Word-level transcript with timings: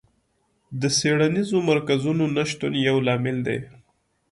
د 0.81 0.83
څېړنیزو 0.97 1.57
مرکزونو 1.69 2.23
نشتون 2.37 2.73
یو 2.87 2.97
لامل 3.07 3.37
دی. 3.47 3.59